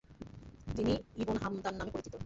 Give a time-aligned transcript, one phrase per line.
[0.77, 2.13] তিনি Ibn Hamdan নামে পরিচিত।